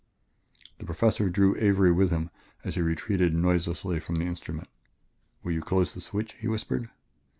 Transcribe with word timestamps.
The 0.79 0.85
Professor 0.87 1.29
drew 1.29 1.55
Avery 1.57 1.91
with 1.91 2.09
him 2.09 2.31
as 2.63 2.73
he 2.73 2.81
retreated 2.81 3.35
noiselessly 3.35 3.99
from 3.99 4.15
the 4.15 4.25
instrument. 4.25 4.67
"Will 5.43 5.51
you 5.51 5.61
close 5.61 5.93
the 5.93 6.01
switch," 6.01 6.33
he 6.33 6.47
whispered. 6.47 6.89